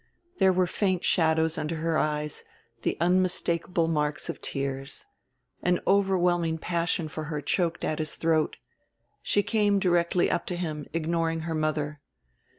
[0.39, 2.43] There were faint shadows under her eyes,
[2.81, 5.05] the unmistakable marks of tears.
[5.61, 8.57] An overwhelming passion for her choked at his throat.
[9.21, 12.01] She came directly up to him, ignoring her mother.